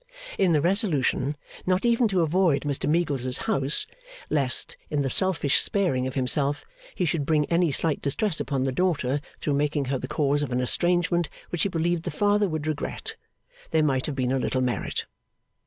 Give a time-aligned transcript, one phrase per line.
[0.39, 3.85] In the resolution not even to avoid Mr Meagles's house,
[4.31, 8.71] lest, in the selfish sparing of himself, he should bring any slight distress upon the
[8.71, 12.65] daughter through making her the cause of an estrangement which he believed the father would
[12.65, 13.15] regret,
[13.69, 15.05] there might have been a little merit.